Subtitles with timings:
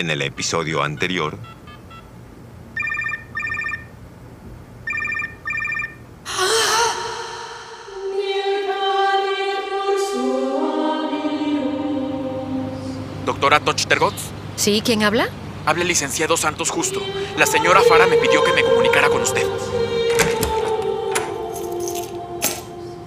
[0.00, 1.36] En el episodio anterior,
[13.26, 14.14] Doctora Tochtergotz,
[14.56, 14.82] ¿Sí?
[14.84, 15.28] ¿Quién habla?
[15.66, 17.00] habla el licenciado Santos Justo.
[17.36, 19.46] La señora Fara me pidió que me comunicara con usted.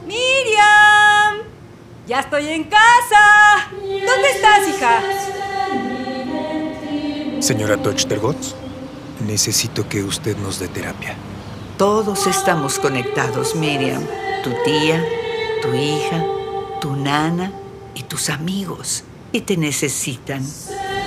[0.06, 1.42] ¡Miriam!
[2.08, 3.70] ¡Ya estoy en casa!
[3.72, 5.23] ¿Dónde estás, hija?
[7.44, 8.54] Señora Tochtergotz,
[9.28, 11.14] necesito que usted nos dé terapia.
[11.78, 14.02] Todos estamos conectados, Miriam.
[14.46, 15.04] Tu tía,
[15.62, 16.24] tu hija,
[16.80, 17.52] tu nana
[17.96, 19.04] y tus amigos.
[19.34, 20.42] Y te necesitan.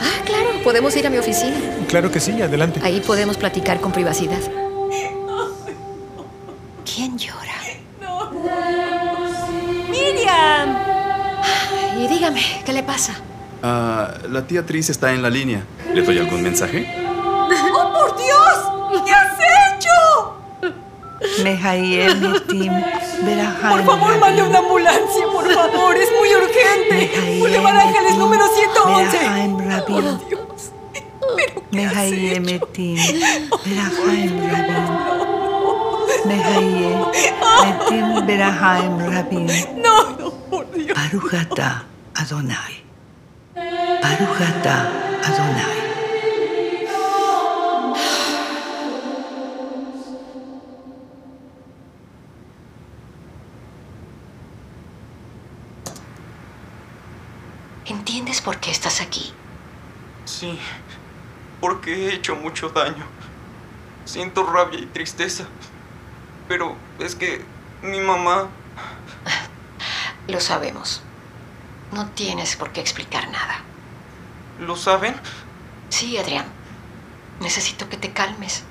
[0.02, 1.56] Ah, claro, podemos ir a mi oficina.
[1.88, 2.80] Claro que sí, adelante.
[2.82, 4.42] Ahí podemos platicar con privacidad.
[6.84, 7.56] ¿Quién llora?
[9.88, 10.76] ¡Miriam!
[11.98, 13.14] Y dígame, ¿qué le pasa?
[13.62, 15.64] Ah, la tía Tris está en la línea.
[15.96, 16.86] ¿Le doy algún mensaje?
[17.08, 19.02] ¡Oh, por Dios!
[19.06, 19.32] ¿Qué has
[19.72, 20.36] hecho?
[21.42, 22.70] Mehayemetim,
[23.70, 25.96] Por favor, mande una ambulancia, por favor.
[25.96, 27.38] Es muy urgente.
[27.38, 29.18] Boulevard Ángeles número 111.
[29.88, 30.70] Por Dios.
[31.70, 32.96] Mehayemetim,
[33.64, 34.84] Berahaim Rabin.
[36.26, 39.46] Mehayemetim, Berahaim Rabin.
[39.82, 40.94] No, no, por Dios.
[40.94, 42.84] Barujata Adonai.
[44.02, 44.90] Barujata
[45.24, 45.75] Adonai.
[58.46, 59.32] Por qué estás aquí?
[60.24, 60.56] Sí,
[61.60, 63.04] porque he hecho mucho daño.
[64.04, 65.46] Siento rabia y tristeza.
[66.46, 67.44] Pero es que
[67.82, 68.46] mi mamá...
[70.28, 71.02] Lo sabemos.
[71.90, 73.62] No tienes por qué explicar nada.
[74.60, 75.16] ¿Lo saben?
[75.88, 76.46] Sí, Adrián.
[77.40, 78.62] Necesito que te calmes.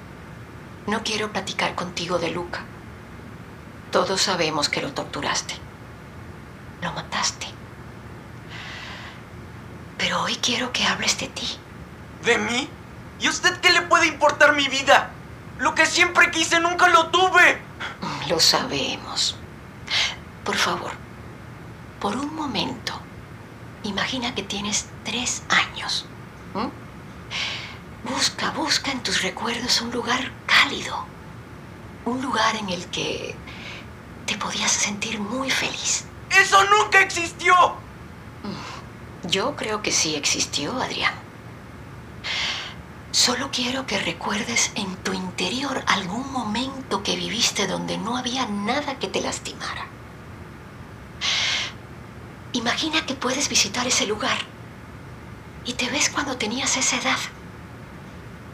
[0.88, 2.62] No quiero platicar contigo de Luca.
[3.92, 5.56] Todos sabemos que lo torturaste.
[6.81, 7.54] Lo mataste.
[10.05, 11.57] Pero hoy quiero que hables de ti.
[12.23, 12.69] ¿De mí?
[13.19, 15.09] ¿Y a usted qué le puede importar mi vida?
[15.57, 17.59] Lo que siempre quise nunca lo tuve.
[18.29, 19.35] Lo sabemos.
[20.43, 20.91] Por favor,
[21.99, 22.93] por un momento,
[23.81, 26.05] imagina que tienes tres años.
[28.03, 31.03] Busca, busca en tus recuerdos un lugar cálido.
[32.05, 33.35] Un lugar en el que
[34.27, 36.05] te podías sentir muy feliz.
[36.29, 37.55] ¡Eso nunca existió!
[39.28, 41.13] Yo creo que sí existió, Adrián.
[43.12, 49.00] Solo quiero que recuerdes en tu interior algún momento que viviste donde no había nada
[49.00, 49.88] que te lastimara.
[52.53, 54.38] Imagina que puedes visitar ese lugar
[55.66, 57.19] y te ves cuando tenías esa edad.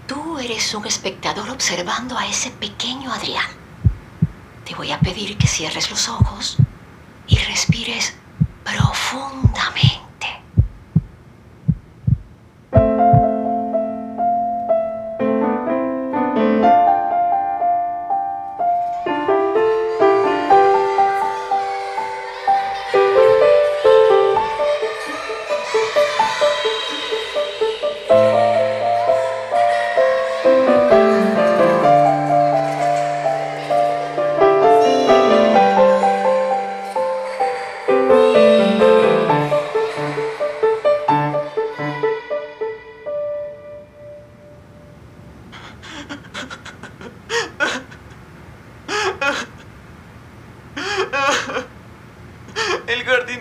[0.08, 3.50] Tú eres un espectador observando a ese pequeño Adrián.
[4.66, 6.58] Te voy a pedir que cierres los ojos
[7.28, 8.14] y respires
[8.64, 10.00] profundamente.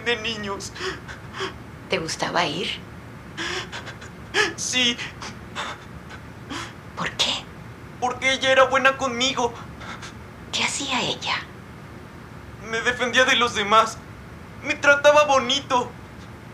[0.00, 0.72] Jardín de niños.
[1.88, 2.68] ¿Te gustaba ir?
[4.56, 4.96] Sí,
[6.96, 7.44] ¿Por qué?
[7.98, 9.52] porque ella era buena conmigo.
[10.52, 11.36] ¿Qué hacía ella?
[12.70, 13.98] Me defendía de los demás.
[14.64, 15.90] Me trataba bonito.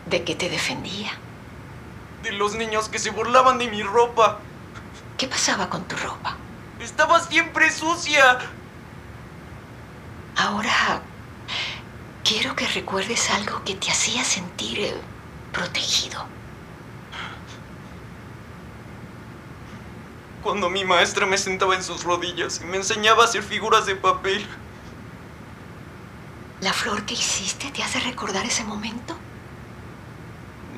[0.07, 1.11] ¿De qué te defendía?
[2.23, 4.39] De los niños que se burlaban de mi ropa.
[5.17, 6.37] ¿Qué pasaba con tu ropa?
[6.79, 8.39] Estaba siempre sucia.
[10.35, 11.01] Ahora
[12.27, 14.93] quiero que recuerdes algo que te hacía sentir eh,
[15.53, 16.25] protegido.
[20.43, 23.95] Cuando mi maestra me sentaba en sus rodillas y me enseñaba a hacer figuras de
[23.95, 24.45] papel.
[26.59, 29.15] ¿La flor que hiciste te hace recordar ese momento?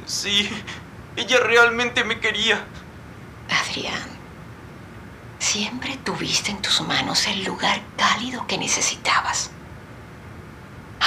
[0.05, 0.49] Sí,
[1.15, 2.63] ella realmente me quería.
[3.49, 4.07] Adrián,
[5.39, 9.51] siempre tuviste en tus manos el lugar cálido que necesitabas.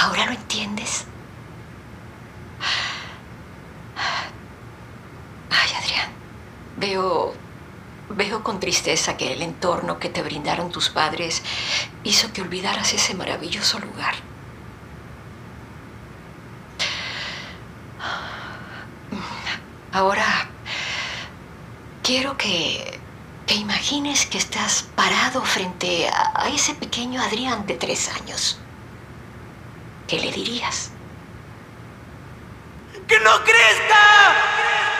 [0.03, 1.05] ¿Ahora lo entiendes?
[5.49, 6.09] Ay, Adrián,
[6.75, 7.33] Veo.
[8.09, 11.41] Veo con tristeza que el entorno que te brindaron tus padres
[12.03, 14.15] hizo que olvidaras ese maravilloso lugar.
[19.93, 20.49] Ahora,
[22.03, 22.99] quiero que,
[23.47, 28.62] que imagines que estás parado frente a, a ese pequeño Adrián de tres años.
[30.13, 30.91] ¿Qué le dirías?
[33.07, 34.92] ¡Que no crezca!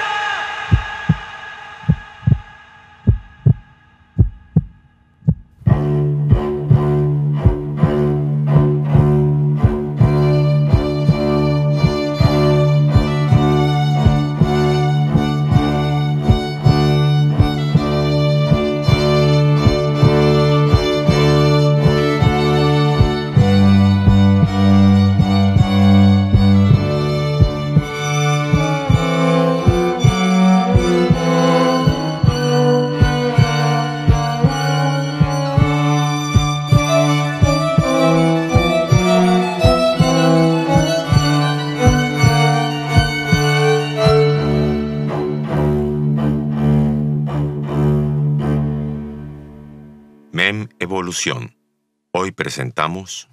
[52.11, 53.29] Hoy presentamos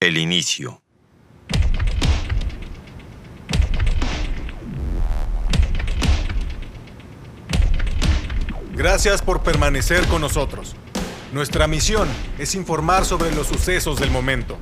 [0.00, 0.82] El Inicio.
[8.74, 10.76] Gracias por permanecer con nosotros.
[11.32, 12.06] Nuestra misión
[12.38, 14.58] es informar sobre los sucesos del momento.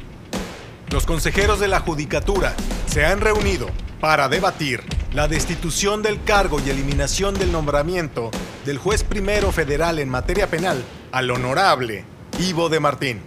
[0.91, 2.55] Los consejeros de la Judicatura
[2.87, 3.67] se han reunido
[3.99, 4.81] para debatir
[5.13, 8.31] la destitución del cargo y eliminación del nombramiento
[8.65, 13.21] del juez primero federal en materia penal al honorable Ivo de Martín.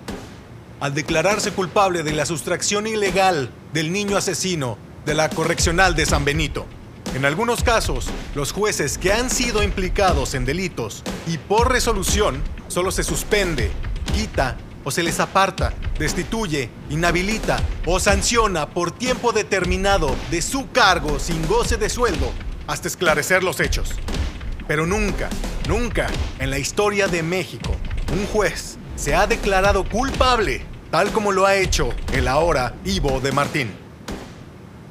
[0.81, 6.25] Al declararse culpable de la sustracción ilegal del niño asesino de la correccional de San
[6.25, 6.65] Benito.
[7.15, 12.92] En algunos casos, los jueces que han sido implicados en delitos y por resolución solo
[12.92, 13.71] se suspende,
[14.13, 21.18] quita o se les aparta, destituye, inhabilita o sanciona por tiempo determinado de su cargo
[21.18, 22.30] sin goce de sueldo
[22.68, 23.92] hasta esclarecer los hechos.
[24.68, 25.30] Pero nunca,
[25.69, 26.07] nunca
[26.39, 27.74] en la historia de México
[28.12, 33.32] un juez se ha declarado culpable, tal como lo ha hecho el ahora Ivo de
[33.32, 33.72] Martín.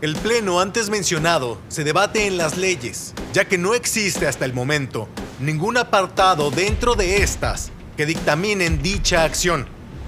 [0.01, 4.55] El pleno antes mencionado se debate en las leyes, ya que no existe hasta el
[4.55, 5.09] momento
[5.41, 9.67] ningún apartado dentro de estas que dictaminen dicha acción,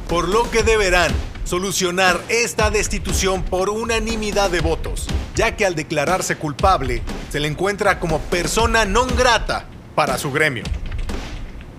[0.09, 1.13] por lo que deberán
[1.45, 7.99] solucionar esta destitución por unanimidad de votos, ya que al declararse culpable se le encuentra
[7.99, 10.65] como persona non grata para su gremio.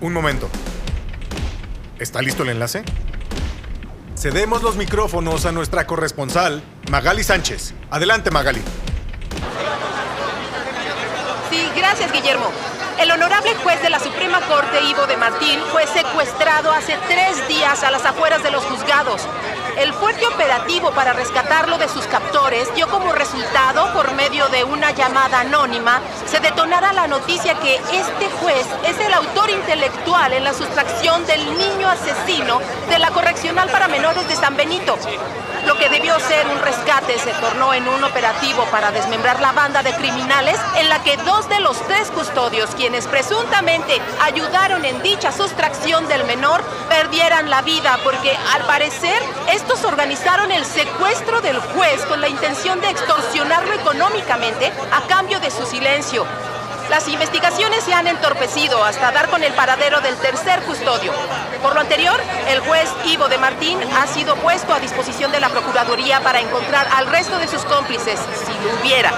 [0.00, 0.50] Un momento.
[2.00, 2.82] ¿Está listo el enlace?
[4.16, 7.74] Cedemos los micrófonos a nuestra corresponsal, Magali Sánchez.
[7.90, 8.62] Adelante, Magali.
[11.50, 12.46] Sí, gracias, Guillermo.
[12.98, 17.84] El honorable juez de la Suprema Corte, Ivo de Martín, fue secuestrado hace tres días
[17.84, 19.20] a las afueras de los juzgados.
[19.80, 24.90] El fuerte operativo para rescatarlo de sus captores dio como resultado, por medio de una
[24.90, 30.52] llamada anónima, se detonara la noticia que este juez es el autor intelectual en la
[30.52, 32.60] sustracción del niño asesino
[32.90, 34.98] de la correccional para menores de San Benito.
[35.66, 39.82] Lo que debió ser un rescate se tornó en un operativo para desmembrar la banda
[39.82, 45.32] de criminales en la que dos de los tres custodios, quienes presuntamente ayudaron en dicha
[45.32, 49.22] sustracción del menor, perdieran la vida porque al parecer
[49.72, 55.52] estos organizaron el secuestro del juez con la intención de extorsionarlo económicamente a cambio de
[55.52, 56.26] su silencio.
[56.88, 61.12] Las investigaciones se han entorpecido hasta dar con el paradero del tercer custodio.
[61.62, 65.50] Por lo anterior, el juez Ivo de Martín ha sido puesto a disposición de la
[65.50, 69.12] Procuraduría para encontrar al resto de sus cómplices, si lo hubiera.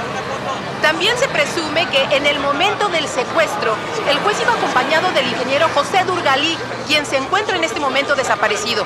[0.83, 3.75] También se presume que en el momento del secuestro,
[4.07, 8.85] el juez iba acompañado del ingeniero José Durgalí, quien se encuentra en este momento desaparecido.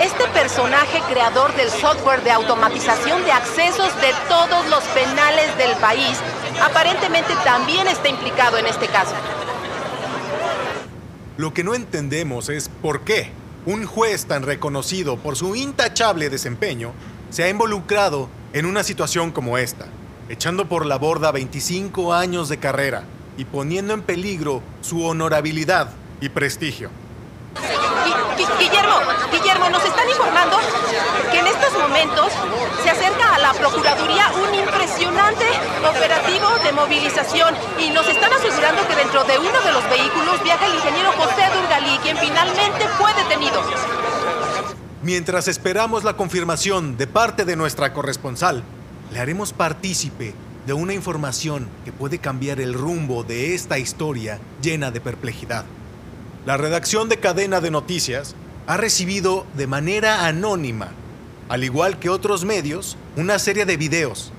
[0.00, 6.18] Este personaje creador del software de automatización de accesos de todos los penales del país
[6.62, 9.14] aparentemente también está implicado en este caso.
[11.36, 13.30] Lo que no entendemos es por qué
[13.66, 16.92] un juez tan reconocido por su intachable desempeño
[17.28, 19.86] se ha involucrado en una situación como esta,
[20.30, 23.04] echando por la borda 25 años de carrera
[23.36, 25.90] y poniendo en peligro su honorabilidad
[26.22, 26.90] y prestigio.
[28.40, 28.94] Gui- Gui- Guillermo,
[29.32, 30.56] Guillermo, nos están informando
[31.30, 32.32] que en estos momentos
[32.82, 35.44] se acerca a la Procuraduría un impresionante
[35.86, 40.66] operativo de movilización y nos están asegurando que dentro de uno de los vehículos viaja
[40.66, 43.60] el ingeniero José Durgalí, quien finalmente fue detenido.
[45.02, 48.62] Mientras esperamos la confirmación de parte de nuestra corresponsal,
[49.12, 50.34] le haremos partícipe
[50.66, 55.64] de una información que puede cambiar el rumbo de esta historia llena de perplejidad.
[56.46, 58.34] La redacción de Cadena de Noticias
[58.66, 60.88] ha recibido de manera anónima,
[61.50, 64.32] al igual que otros medios, una serie de videos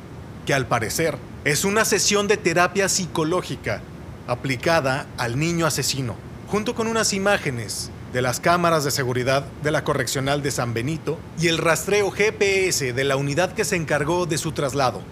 [0.47, 3.83] que al parecer es una sesión de terapia psicológica
[4.25, 6.15] aplicada al niño asesino,
[6.47, 11.19] junto con unas imágenes de las cámaras de seguridad de la Correccional de San Benito
[11.39, 15.03] y el rastreo GPS de la unidad que se encargó de su traslado.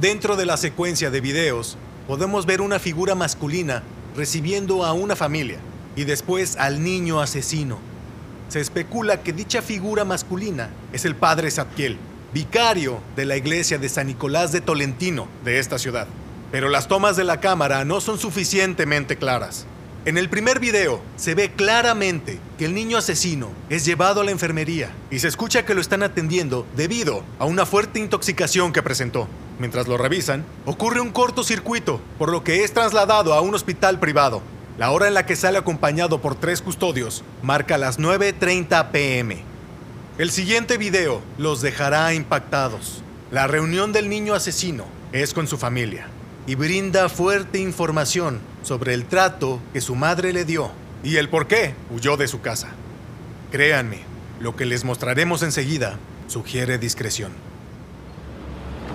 [0.00, 1.76] Dentro de la secuencia de videos
[2.08, 3.84] podemos ver una figura masculina
[4.16, 5.60] recibiendo a una familia
[5.96, 7.78] y después al niño asesino.
[8.48, 11.98] Se especula que dicha figura masculina es el padre Zadkiel,
[12.32, 16.06] vicario de la iglesia de San Nicolás de Tolentino de esta ciudad.
[16.52, 19.66] Pero las tomas de la cámara no son suficientemente claras.
[20.04, 24.32] En el primer video se ve claramente que el niño asesino es llevado a la
[24.32, 29.28] enfermería y se escucha que lo están atendiendo debido a una fuerte intoxicación que presentó.
[29.58, 34.42] Mientras lo revisan, ocurre un cortocircuito, por lo que es trasladado a un hospital privado.
[34.76, 39.42] La hora en la que sale acompañado por tres custodios marca las 9.30 pm.
[40.18, 43.02] El siguiente video los dejará impactados.
[43.30, 46.08] La reunión del niño asesino es con su familia
[46.48, 50.72] y brinda fuerte información sobre el trato que su madre le dio
[51.04, 52.70] y el por qué huyó de su casa.
[53.52, 54.00] Créanme,
[54.40, 57.32] lo que les mostraremos enseguida sugiere discreción.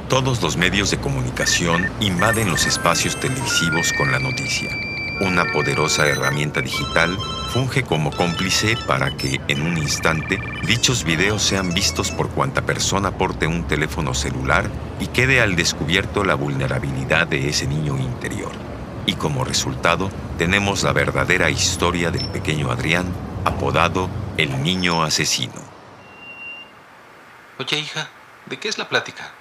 [0.09, 4.88] Todos los medios de comunicación invaden los espacios televisivos con la noticia.
[5.21, 7.17] Una poderosa herramienta digital
[7.51, 13.11] funge como cómplice para que, en un instante, dichos videos sean vistos por cuanta persona
[13.11, 18.51] porte un teléfono celular y quede al descubierto la vulnerabilidad de ese niño interior.
[19.05, 23.05] Y como resultado, tenemos la verdadera historia del pequeño Adrián,
[23.43, 25.61] apodado el niño asesino.
[27.57, 28.07] Oye, hija,
[28.45, 29.33] ¿de qué es la plática?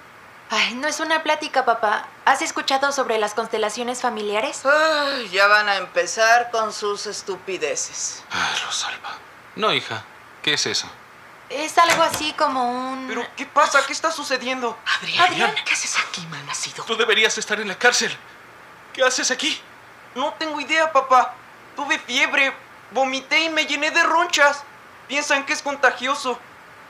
[0.51, 2.07] Ay, no es una plática, papá.
[2.25, 4.63] ¿Has escuchado sobre las constelaciones familiares?
[4.65, 8.23] Ay, ya van a empezar con sus estupideces.
[8.31, 9.17] Ay, Rosalba.
[9.55, 10.03] No, hija.
[10.41, 10.89] ¿Qué es eso?
[11.49, 13.07] Es algo así como un...
[13.07, 13.85] ¿Pero qué pasa?
[13.85, 14.75] ¿Qué está sucediendo?
[14.97, 15.55] Adrián, Adrián.
[15.65, 16.83] ¿qué haces aquí, malnacido?
[16.83, 18.15] Tú deberías estar en la cárcel.
[18.93, 19.59] ¿Qué haces aquí?
[20.15, 21.33] No tengo idea, papá.
[21.75, 22.53] Tuve fiebre,
[22.91, 24.63] vomité y me llené de ronchas.
[25.07, 26.39] Piensan que es contagioso.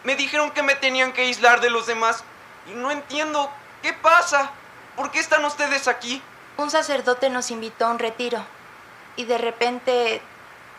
[0.03, 2.23] Me dijeron que me tenían que aislar de los demás.
[2.67, 3.51] Y no entiendo.
[3.81, 4.51] ¿Qué pasa?
[4.95, 6.21] ¿Por qué están ustedes aquí?
[6.57, 8.43] Un sacerdote nos invitó a un retiro.
[9.15, 10.21] Y de repente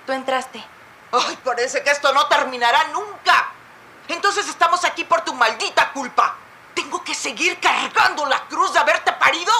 [0.06, 0.64] tú entraste.
[1.12, 3.52] Ay, parece que esto no terminará nunca.
[4.08, 6.36] Entonces estamos aquí por tu maldita culpa.
[6.74, 9.52] ¿Tengo que seguir cargando la cruz de haberte parido?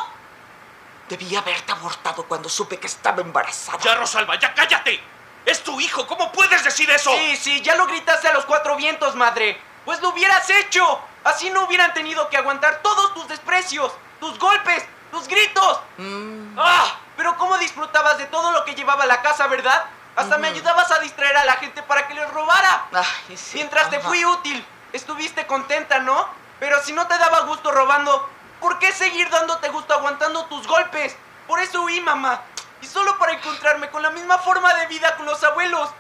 [1.09, 3.79] Debí haberte abortado cuando supe que estaba embarazada.
[3.79, 5.01] Ya, Rosalba, ya cállate.
[5.45, 6.07] Es tu hijo.
[6.07, 7.11] ¿Cómo puedes decir eso?
[7.13, 9.61] Sí, sí, ya lo gritaste a los cuatro vientos, madre.
[9.85, 11.01] Pues lo hubieras hecho.
[11.25, 15.81] Así no hubieran tenido que aguantar todos tus desprecios, tus golpes, tus gritos.
[15.99, 16.59] Mm.
[16.59, 16.97] ¡Ah!
[17.17, 19.85] Pero cómo disfrutabas de todo lo que llevaba a la casa, ¿verdad?
[20.17, 22.87] Hasta me ayudabas a distraer a la gente para que les robara.
[22.93, 26.29] Ay, sí, Mientras te fui útil, estuviste contenta, ¿no?
[26.59, 28.29] Pero si no te daba gusto robando,
[28.61, 31.17] ¿por qué seguir dándote gusto aguantando tus golpes?
[31.47, 32.43] Por eso huí, mamá.
[32.83, 35.91] Y solo para encontrarme con la misma forma de vida con los abuelos.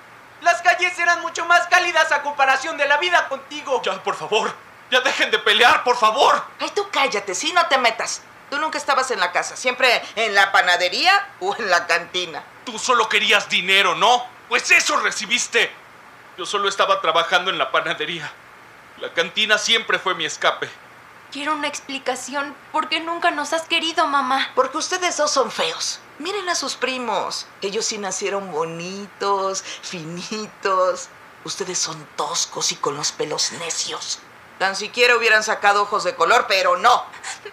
[0.43, 3.83] Las calles eran mucho más cálidas a comparación de la vida contigo.
[3.83, 4.55] Ya, por favor.
[4.90, 6.42] Ya dejen de pelear, por favor.
[6.59, 8.23] Ay, tú cállate, sí, no te metas.
[8.50, 12.42] Tú nunca estabas en la casa, siempre en la panadería o en la cantina.
[12.64, 14.26] Tú solo querías dinero, ¿no?
[14.49, 15.70] Pues eso recibiste.
[16.37, 18.30] Yo solo estaba trabajando en la panadería.
[18.99, 20.68] La cantina siempre fue mi escape.
[21.30, 22.56] Quiero una explicación.
[22.73, 24.50] ¿Por qué nunca nos has querido, mamá?
[24.56, 26.00] Porque ustedes dos son feos.
[26.18, 27.47] Miren a sus primos.
[27.62, 31.09] Ellos sí nacieron bonitos, finitos.
[31.44, 34.18] Ustedes son toscos y con los pelos necios.
[34.61, 37.07] Tan siquiera hubieran sacado ojos de color, pero no.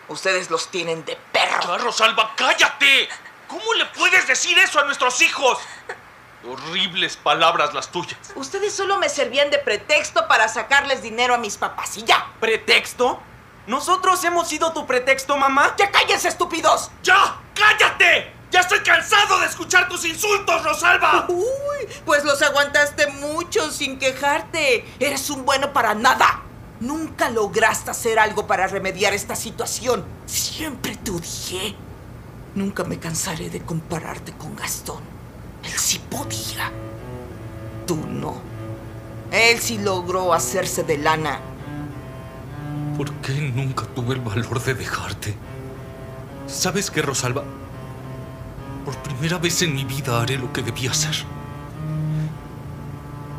[0.10, 1.62] Ustedes los tienen de perro.
[1.62, 3.08] Ya, Rosalba, cállate.
[3.48, 5.58] ¿Cómo le puedes decir eso a nuestros hijos?
[6.46, 8.20] Horribles palabras las tuyas.
[8.36, 12.28] Ustedes solo me servían de pretexto para sacarles dinero a mis papás y ya.
[12.42, 13.22] ¿Pretexto?
[13.68, 15.76] ¿Nosotros hemos sido tu pretexto, mamá?
[15.78, 16.92] ¡Ya cállense, estúpidos!
[17.04, 17.38] ¡Ya!
[17.56, 18.34] ¡Cállate!
[18.52, 21.26] ¡Ya estoy cansado de escuchar tus insultos, Rosalba!
[21.30, 24.86] Uy, pues los aguantaste mucho sin quejarte.
[25.00, 26.44] Eres un bueno para nada.
[26.80, 30.04] Nunca lograste hacer algo para remediar esta situación.
[30.26, 31.76] Siempre te odié.
[32.54, 35.02] Nunca me cansaré de compararte con Gastón.
[35.64, 36.72] Él sí podía.
[37.88, 38.36] Tú no.
[39.32, 41.40] Él sí logró hacerse de lana.
[42.96, 45.36] ¿Por qué nunca tuve el valor de dejarte?
[46.48, 47.44] ¿Sabes qué, Rosalba?
[48.86, 51.16] Por primera vez en mi vida haré lo que debía hacer.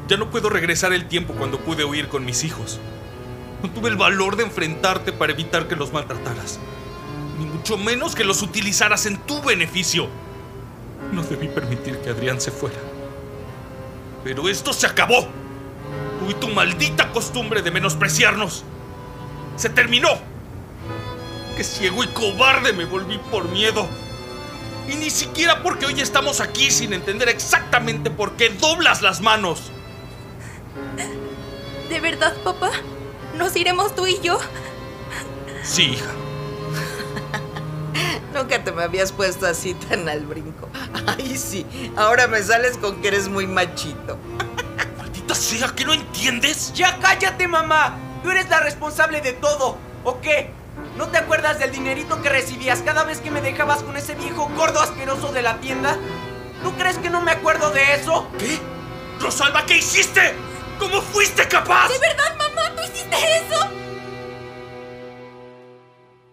[0.09, 2.81] Ya no puedo regresar el tiempo cuando pude huir con mis hijos.
[3.63, 6.59] No tuve el valor de enfrentarte para evitar que los maltrataras.
[7.39, 10.09] Ni mucho menos que los utilizaras en tu beneficio.
[11.13, 12.79] No debí permitir que Adrián se fuera.
[14.25, 15.23] Pero esto se acabó.
[15.23, 18.65] Tú y tu maldita costumbre de menospreciarnos.
[19.57, 20.09] Se terminó.
[21.57, 23.89] Qué ciego y cobarde me volví por miedo.
[24.89, 29.71] Y ni siquiera porque hoy estamos aquí sin entender exactamente por qué doblas las manos.
[31.89, 32.71] ¿De verdad, papá?
[33.39, 34.41] ¿Nos iremos tú y yo?
[35.63, 36.11] Sí, hija.
[38.35, 40.69] Nunca te me habías puesto así tan al brinco.
[41.07, 41.65] Ay, sí.
[41.97, 44.19] Ahora me sales con que eres muy machito.
[44.99, 46.73] Maldita sea, ¿que no entiendes?
[46.75, 47.97] ¡Ya cállate, mamá!
[48.25, 50.51] Tú eres la responsable de todo, ¿o qué?
[50.97, 54.51] ¿No te acuerdas del dinerito que recibías cada vez que me dejabas con ese viejo
[54.57, 55.97] gordo asqueroso de la tienda?
[56.65, 58.27] ¿Tú crees que no me acuerdo de eso?
[58.37, 58.59] ¿Qué?
[59.21, 60.35] Rosalba, ¿qué hiciste?
[60.81, 61.89] ¿Cómo fuiste capaz?
[61.89, 62.38] ¿De verdad,
[62.89, 63.69] hiciste eso?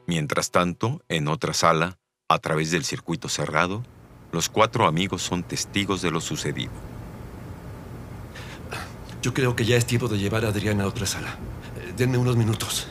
[0.08, 1.98] Mientras tanto, en otra sala,
[2.30, 3.84] a través del circuito cerrado,
[4.32, 6.72] los cuatro amigos son testigos de lo sucedido.
[9.22, 11.36] Yo creo que ya es tiempo de llevar a Adriana a otra sala.
[11.78, 12.88] Eh, Denme unos minutos.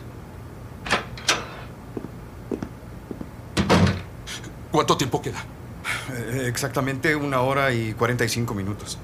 [4.73, 5.45] ¿Cuánto tiempo queda?
[6.13, 8.99] Eh, Exactamente una hora y 45 minutos.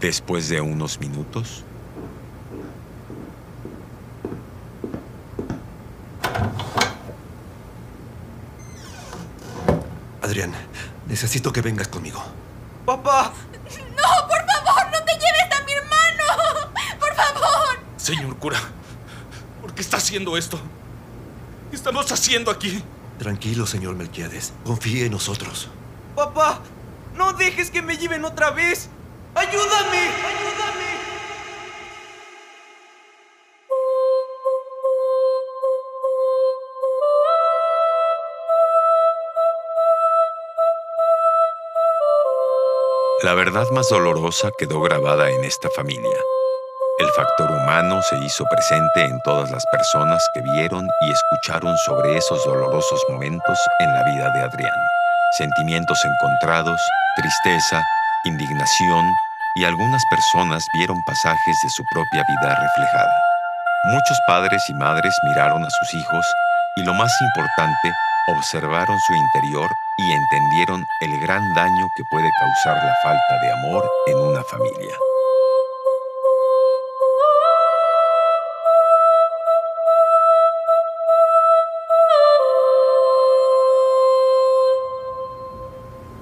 [0.00, 1.64] Después de unos minutos,
[10.38, 10.54] Adrián,
[11.08, 12.22] necesito que vengas conmigo.
[12.86, 13.32] ¡Papá!
[13.96, 14.92] ¡No, por favor!
[14.92, 16.72] ¡No te lleves a mi hermano!
[17.00, 17.78] ¡Por favor!
[17.96, 18.58] Señor cura,
[19.60, 20.60] ¿por qué está haciendo esto?
[21.70, 22.84] ¿Qué estamos haciendo aquí?
[23.18, 24.52] Tranquilo, señor Melquiades.
[24.64, 25.70] Confíe en nosotros.
[26.14, 26.60] ¡Papá!
[27.16, 28.88] ¡No dejes que me lleven otra vez!
[29.34, 29.98] ¡Ayúdame!
[29.98, 30.97] ¡Ayúdame!
[43.24, 46.16] La verdad más dolorosa quedó grabada en esta familia.
[46.98, 52.16] El factor humano se hizo presente en todas las personas que vieron y escucharon sobre
[52.16, 54.74] esos dolorosos momentos en la vida de Adrián.
[55.36, 56.80] Sentimientos encontrados,
[57.16, 57.82] tristeza,
[58.24, 59.04] indignación
[59.56, 63.14] y algunas personas vieron pasajes de su propia vida reflejada.
[63.86, 66.26] Muchos padres y madres miraron a sus hijos
[66.76, 67.92] y lo más importante,
[68.28, 73.90] observaron su interior y entendieron el gran daño que puede causar la falta de amor
[74.06, 74.96] en una familia.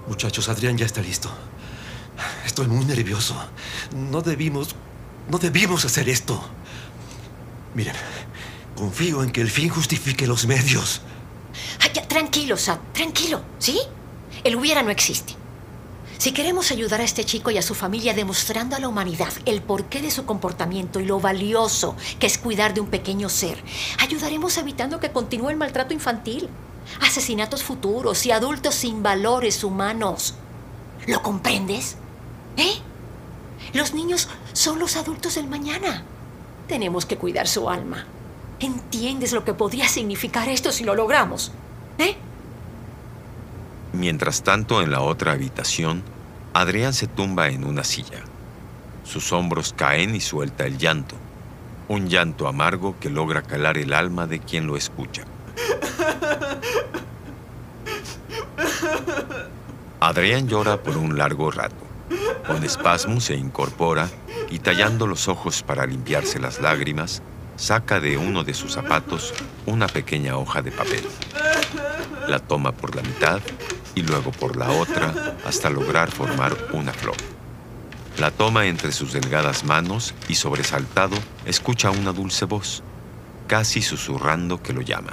[0.06, 1.28] Muchachos, Adrián ya está listo.
[2.46, 3.36] Estoy muy nervioso.
[3.92, 4.74] No debimos...
[5.28, 6.40] No debimos hacer esto.
[7.74, 7.96] Miren,
[8.76, 11.02] confío en que el fin justifique los medios.
[12.16, 13.78] Tranquilo, Sam, tranquilo, ¿sí?
[14.42, 15.34] El hubiera no existe.
[16.16, 19.60] Si queremos ayudar a este chico y a su familia demostrando a la humanidad el
[19.60, 23.62] porqué de su comportamiento y lo valioso que es cuidar de un pequeño ser,
[23.98, 26.48] ayudaremos evitando que continúe el maltrato infantil,
[27.02, 30.36] asesinatos futuros y adultos sin valores humanos.
[31.06, 31.96] ¿Lo comprendes?
[32.56, 32.76] ¿Eh?
[33.74, 36.02] Los niños son los adultos del mañana.
[36.66, 38.06] Tenemos que cuidar su alma.
[38.58, 41.52] ¿Entiendes lo que podría significar esto si lo logramos?
[41.98, 42.16] ¿Eh?
[43.92, 46.02] Mientras tanto, en la otra habitación,
[46.52, 48.22] Adrián se tumba en una silla.
[49.04, 51.14] Sus hombros caen y suelta el llanto.
[51.88, 55.24] Un llanto amargo que logra calar el alma de quien lo escucha.
[60.00, 61.76] Adrián llora por un largo rato.
[62.46, 64.08] Con espasmo se incorpora
[64.50, 67.22] y tallando los ojos para limpiarse las lágrimas,
[67.56, 69.34] saca de uno de sus zapatos
[69.66, 71.04] una pequeña hoja de papel.
[72.28, 73.40] La toma por la mitad
[73.94, 77.16] y luego por la otra hasta lograr formar una flor.
[78.18, 82.82] La toma entre sus delgadas manos y sobresaltado escucha una dulce voz,
[83.46, 85.12] casi susurrando que lo llama.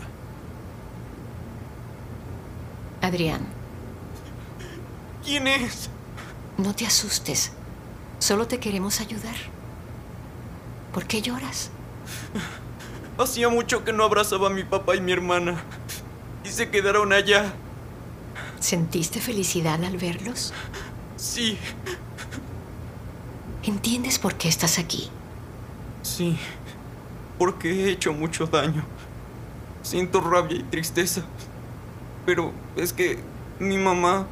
[3.02, 3.42] Adrián,
[5.26, 5.90] ¿Quién es?
[6.58, 7.52] no te asustes.
[8.20, 9.36] Solo te queremos ayudar.
[10.94, 11.72] ¿Por qué lloras?
[13.18, 15.62] Hacía mucho que no abrazaba a mi papá y mi hermana.
[16.54, 17.52] Se quedaron allá.
[18.60, 20.54] ¿Sentiste felicidad al verlos?
[21.16, 21.58] Sí,
[23.64, 25.10] ¿Entiendes por qué estás aquí?
[26.04, 26.38] sí.
[27.40, 28.86] Porque he hecho mucho daño.
[29.82, 31.24] Siento rabia y tristeza.
[32.28, 33.18] Pero es que
[33.58, 34.28] mi mamá...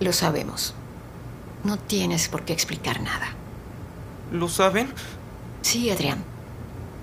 [0.00, 0.72] Lo sabemos.
[1.62, 3.28] No tienes por qué explicar nada.
[4.32, 4.88] ¿Lo saben?
[5.60, 6.24] Sí, Adrián.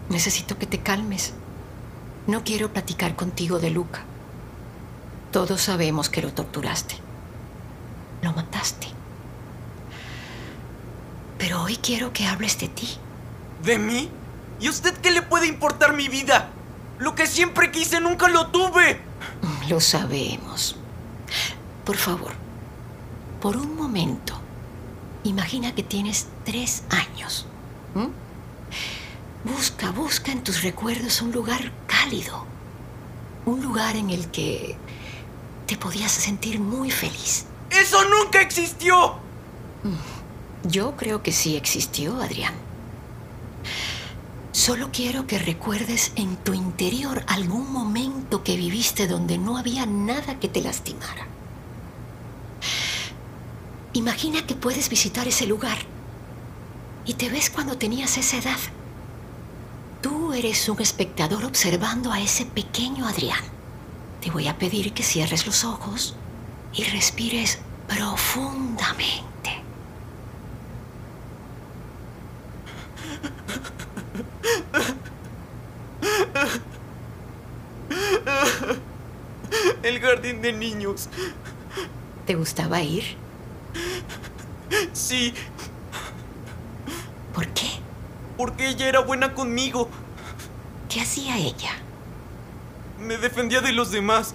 [0.09, 1.33] Necesito que te calmes.
[2.27, 4.01] No quiero platicar contigo de Luca.
[5.31, 6.95] Todos sabemos que lo torturaste.
[8.21, 8.87] Lo mataste.
[11.37, 12.97] Pero hoy quiero que hables de ti.
[13.63, 14.09] ¿De mí?
[14.59, 16.49] ¿Y a usted qué le puede importar mi vida?
[16.97, 18.99] Lo que siempre quise nunca lo tuve.
[19.69, 20.77] Lo sabemos.
[21.83, 22.31] Por favor,
[23.41, 24.33] por un momento,
[25.23, 27.45] imagina que tienes tres años.
[29.45, 32.45] Busca, busca en tus recuerdos un lugar cálido.
[33.45, 34.75] Un lugar en el que
[35.67, 37.45] te podías sentir muy feliz.
[37.69, 39.17] ¡Eso nunca existió!
[40.63, 42.55] Yo creo que sí existió, Adrián.
[44.51, 50.39] Solo quiero que recuerdes en tu interior algún momento que viviste donde no había nada
[50.39, 51.27] que te lastimara.
[53.93, 55.77] Imagina que puedes visitar ese lugar
[57.05, 58.57] y te ves cuando tenías esa edad.
[60.35, 63.39] Eres un espectador observando a ese pequeño Adrián.
[64.19, 66.13] Te voy a pedir que cierres los ojos
[66.73, 69.63] y respires profundamente.
[79.83, 81.07] El jardín de niños.
[82.25, 83.15] ¿Te gustaba ir?
[84.91, 85.33] Sí.
[87.33, 87.69] ¿Por qué?
[88.35, 89.89] Porque ella era buena conmigo.
[91.05, 91.69] ¿Qué hacía ella?
[92.99, 94.33] Me defendía de los demás.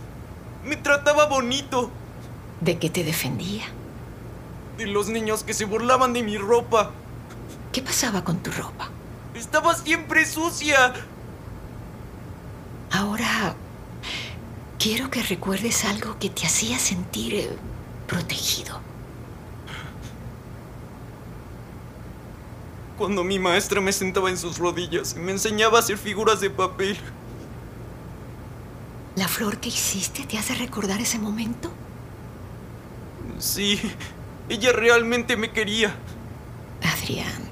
[0.65, 1.91] Me trataba bonito.
[2.61, 3.65] ¿De qué te defendía?
[4.79, 6.93] De los niños que se burlaban de mi ropa.
[7.73, 8.89] ¿Qué pasaba con tu ropa?
[9.35, 10.93] Estaba siempre sucia.
[12.93, 13.57] Ahora
[14.79, 17.51] quiero que recuerdes algo que te hacía sentir eh,
[18.07, 18.81] protegido.
[23.01, 26.51] Cuando mi maestra me sentaba en sus rodillas y me enseñaba a hacer figuras de
[26.51, 26.99] papel.
[29.17, 31.73] ¿La flor que hiciste te hace recordar ese momento?
[33.39, 33.81] Sí,
[34.51, 35.95] ella realmente me quería.
[36.83, 37.49] Adrián,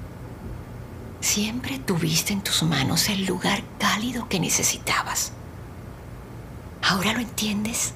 [1.19, 5.31] siempre tuviste en tus manos el lugar cálido que necesitabas.
[6.83, 7.95] ¿Ahora lo entiendes?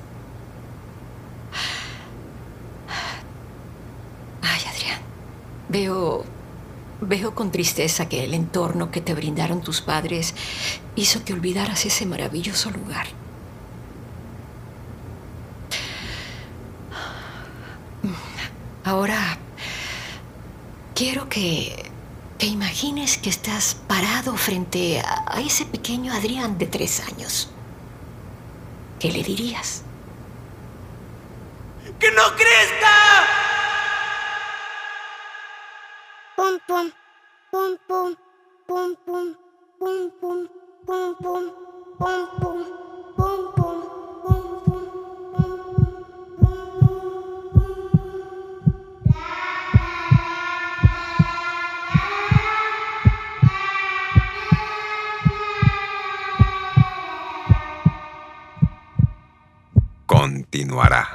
[4.41, 5.01] Ay, Adrián,
[5.69, 6.25] veo
[7.05, 10.33] Veo con tristeza que el entorno que te brindaron tus padres
[10.95, 13.07] hizo que olvidaras ese maravilloso lugar.
[18.85, 19.37] Ahora,
[20.95, 21.91] quiero que,
[22.37, 27.49] que imagines que estás parado frente a, a ese pequeño Adrián de tres años.
[28.99, 29.83] ¿Qué le dirías?
[31.99, 33.42] ¡Que no crezca!
[37.53, 38.15] pum pum
[38.67, 39.27] pum pum
[39.79, 40.39] pum pum
[40.87, 41.45] pum pum
[41.99, 42.59] pum pum
[43.15, 43.77] pum pum
[60.07, 61.12] Continuará.